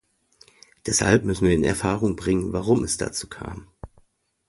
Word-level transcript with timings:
Deshalb 0.87 1.25
müssen 1.25 1.45
wir 1.47 1.53
in 1.53 1.63
Erfahrung 1.63 2.15
bringen, 2.15 2.53
warum 2.53 2.83
es 2.83 2.97
dazu 2.97 3.29
kam. 3.29 3.67